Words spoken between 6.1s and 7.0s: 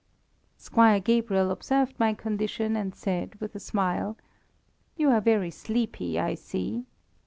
I see."